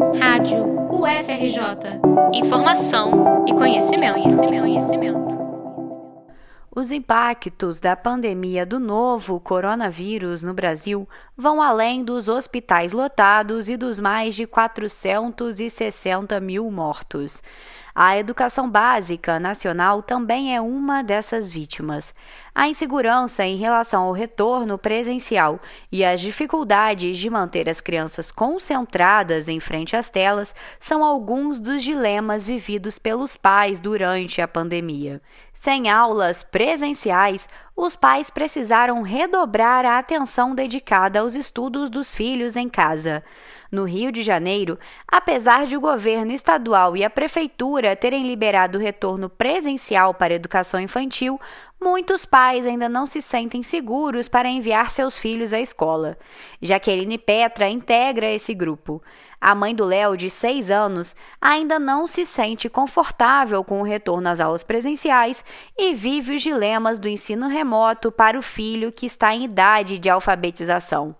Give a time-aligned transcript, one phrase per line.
[0.00, 2.00] Rádio UFRJ.
[2.32, 5.50] Informação e conhecimento, conhecimento, conhecimento.
[6.74, 13.76] Os impactos da pandemia do novo coronavírus no Brasil vão além dos hospitais lotados e
[13.76, 17.42] dos mais de 460 mil mortos.
[17.94, 22.14] A educação básica nacional também é uma dessas vítimas.
[22.54, 25.58] A insegurança em relação ao retorno presencial
[25.90, 31.82] e as dificuldades de manter as crianças concentradas em frente às telas são alguns dos
[31.82, 35.20] dilemas vividos pelos pais durante a pandemia.
[35.52, 42.68] Sem aulas presenciais, os pais precisaram redobrar a atenção dedicada aos estudos dos filhos em
[42.68, 43.22] casa.
[43.70, 48.80] No Rio de Janeiro, apesar de o governo estadual e a prefeitura terem liberado o
[48.80, 51.40] retorno presencial para a educação infantil,
[51.80, 56.18] muitos pais ainda não se sentem seguros para enviar seus filhos à escola.
[56.60, 59.00] Jaqueline Petra integra esse grupo.
[59.40, 64.28] A mãe do Léo, de 6 anos, ainda não se sente confortável com o retorno
[64.28, 65.44] às aulas presenciais
[65.78, 70.10] e vive os dilemas do ensino remoto para o filho que está em idade de
[70.10, 71.19] alfabetização.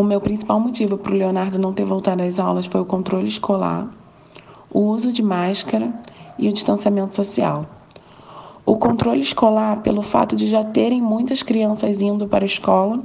[0.00, 3.28] O meu principal motivo para o Leonardo não ter voltado às aulas foi o controle
[3.28, 3.86] escolar,
[4.72, 5.92] o uso de máscara
[6.38, 7.66] e o distanciamento social.
[8.64, 13.00] O controle escolar, pelo fato de já terem muitas crianças indo para a escola,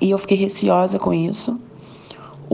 [0.00, 1.58] e eu fiquei receosa com isso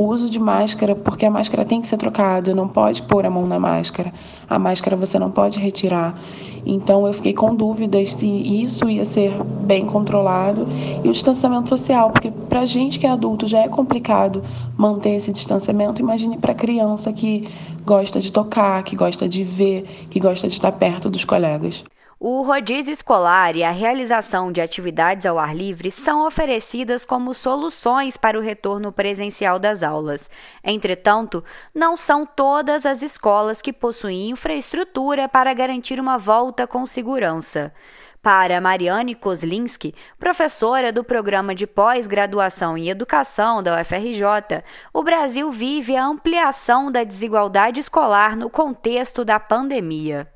[0.00, 3.30] o uso de máscara, porque a máscara tem que ser trocada, não pode pôr a
[3.30, 4.10] mão na máscara.
[4.48, 6.18] A máscara você não pode retirar.
[6.64, 9.30] Então eu fiquei com dúvidas se isso ia ser
[9.62, 10.66] bem controlado.
[11.04, 14.42] E o distanciamento social, porque para gente que é adulto já é complicado
[14.74, 16.00] manter esse distanciamento.
[16.00, 17.46] Imagine para criança que
[17.84, 21.84] gosta de tocar, que gosta de ver, que gosta de estar perto dos colegas.
[22.22, 28.18] O rodízio escolar e a realização de atividades ao ar livre são oferecidas como soluções
[28.18, 30.28] para o retorno presencial das aulas.
[30.62, 31.42] Entretanto,
[31.74, 37.72] não são todas as escolas que possuem infraestrutura para garantir uma volta com segurança.
[38.20, 45.96] Para Mariane Kozlinski, professora do programa de pós-graduação em educação da UFRJ, o Brasil vive
[45.96, 50.28] a ampliação da desigualdade escolar no contexto da pandemia.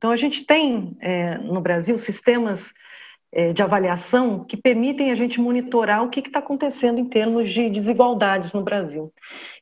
[0.00, 2.72] Então, a gente tem é, no Brasil sistemas
[3.30, 7.68] é, de avaliação que permitem a gente monitorar o que está acontecendo em termos de
[7.68, 9.12] desigualdades no Brasil.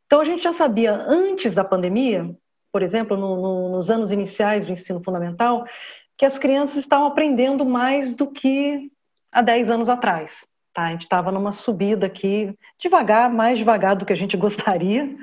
[0.06, 2.30] Então, a gente já sabia antes da pandemia,
[2.70, 5.66] por exemplo, no, no, nos anos iniciais do ensino fundamental,
[6.16, 8.92] que as crianças estavam aprendendo mais do que
[9.32, 10.46] há 10 anos atrás.
[10.72, 10.84] Tá?
[10.84, 15.16] A gente estava numa subida aqui, devagar, mais devagar do que a gente gostaria,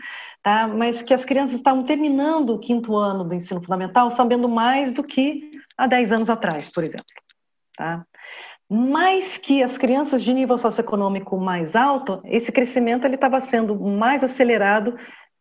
[0.43, 0.67] tá?
[0.67, 5.03] mas que as crianças estavam terminando o quinto ano do ensino fundamental sabendo mais do
[5.03, 7.05] que há 10 anos atrás, por exemplo.
[7.77, 8.05] Tá?
[8.69, 14.97] Mais que as crianças de nível socioeconômico mais alto, esse crescimento estava sendo mais acelerado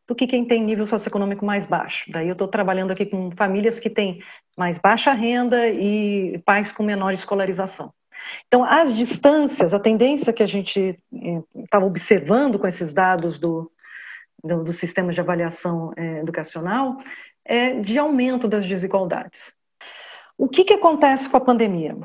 [0.06, 2.04] do que quem tem nível socioeconômico mais baixo.
[2.10, 4.22] Daí eu estou trabalhando aqui com famílias que têm
[4.56, 7.93] mais baixa renda e pais com menor escolarização.
[8.46, 10.98] Então, as distâncias, a tendência que a gente
[11.54, 13.70] estava eh, observando com esses dados do,
[14.42, 16.98] do, do sistema de avaliação é, educacional
[17.44, 19.54] é de aumento das desigualdades.
[20.36, 21.96] O que, que acontece com a pandemia?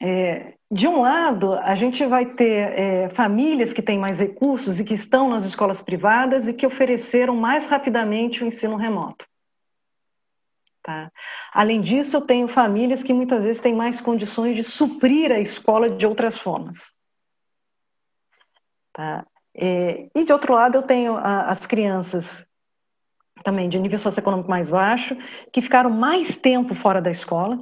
[0.00, 4.84] É, de um lado, a gente vai ter é, famílias que têm mais recursos e
[4.84, 9.26] que estão nas escolas privadas e que ofereceram mais rapidamente o ensino remoto.
[10.86, 11.10] Tá?
[11.52, 15.90] Além disso, eu tenho famílias que muitas vezes têm mais condições de suprir a escola
[15.90, 16.94] de outras formas.
[18.92, 19.26] Tá?
[19.52, 22.46] É, e de outro lado, eu tenho a, as crianças
[23.42, 25.16] também de nível socioeconômico mais baixo,
[25.52, 27.56] que ficaram mais tempo fora da escola.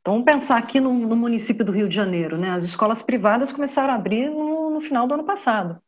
[0.00, 2.50] Então, vamos pensar aqui no, no município do Rio de Janeiro, né?
[2.50, 5.80] As escolas privadas começaram a abrir no, no final do ano passado.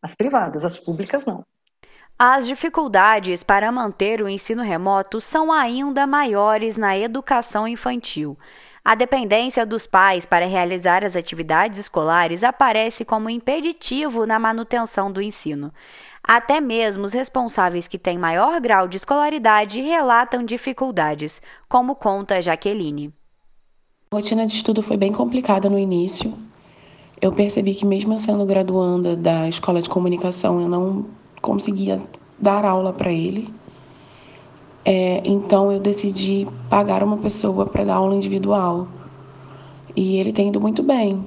[0.00, 1.44] As privadas, as públicas não.
[2.18, 8.38] As dificuldades para manter o ensino remoto são ainda maiores na educação infantil.
[8.84, 15.22] A dependência dos pais para realizar as atividades escolares aparece como impeditivo na manutenção do
[15.22, 15.72] ensino.
[16.22, 23.12] Até mesmo os responsáveis que têm maior grau de escolaridade relatam dificuldades, como conta Jaqueline.
[24.10, 26.34] A rotina de estudo foi bem complicada no início.
[27.20, 31.06] Eu percebi que, mesmo sendo graduanda da escola de comunicação, eu não
[31.42, 32.00] conseguia
[32.38, 33.52] dar aula para ele.
[34.84, 38.88] É, então eu decidi pagar uma pessoa para dar aula individual.
[39.94, 41.22] E ele tem ido muito bem.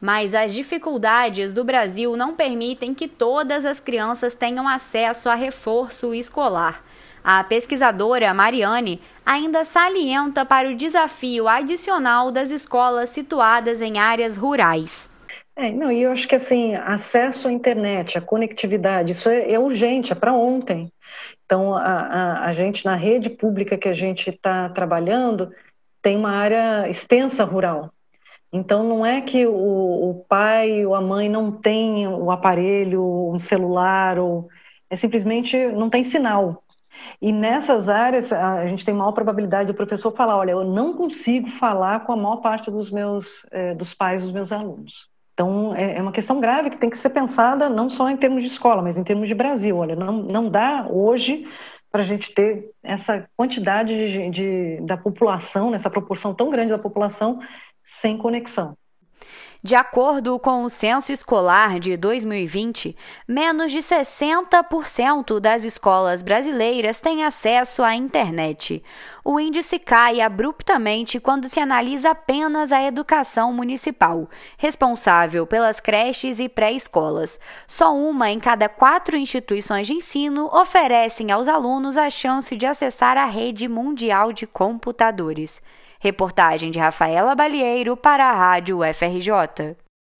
[0.00, 6.12] Mas as dificuldades do Brasil não permitem que todas as crianças tenham acesso a reforço
[6.12, 6.84] escolar.
[7.24, 15.10] A pesquisadora Mariane ainda salienta para o desafio adicional das escolas situadas em áreas rurais.
[15.58, 19.58] É, não, e eu acho que assim, acesso à internet, a conectividade, isso é, é
[19.58, 20.92] urgente, é para ontem.
[21.44, 25.50] Então, a, a, a, gente, na rede pública que a gente está trabalhando,
[26.02, 27.90] tem uma área extensa rural.
[28.52, 33.38] Então, não é que o, o pai ou a mãe não tem o aparelho, um
[33.38, 34.48] celular, ou
[34.90, 36.64] é simplesmente não tem sinal.
[37.20, 41.48] E nessas áreas, a gente tem maior probabilidade do professor falar: olha, eu não consigo
[41.50, 45.08] falar com a maior parte dos meus, é, dos pais dos meus alunos.
[45.36, 48.40] Então, é, é uma questão grave que tem que ser pensada não só em termos
[48.40, 49.76] de escola, mas em termos de Brasil.
[49.76, 51.46] Olha, não, não dá hoje
[51.92, 56.78] para a gente ter essa quantidade de, de, da população, nessa proporção tão grande da
[56.78, 57.38] população,
[57.82, 58.78] sem conexão.
[59.62, 67.24] De acordo com o censo escolar de 2020, menos de 60% das escolas brasileiras têm
[67.24, 68.82] acesso à internet.
[69.24, 76.48] O índice cai abruptamente quando se analisa apenas a educação municipal, responsável pelas creches e
[76.48, 77.40] pré-escolas.
[77.66, 83.16] Só uma em cada quatro instituições de ensino oferecem aos alunos a chance de acessar
[83.16, 85.60] a rede mundial de computadores.
[86.00, 89.85] Reportagem de Rafaela Balieiro para a Rádio FRJ.